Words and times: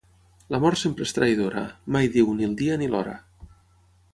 La 0.53 0.59
mort 0.63 0.79
sempre 0.83 1.05
és 1.09 1.13
traïdora: 1.17 1.63
mai 1.97 2.09
diu, 2.17 2.33
ni 2.39 2.49
el 2.51 2.57
dia 2.63 2.81
ni 2.83 2.89
l'hora. 2.95 3.15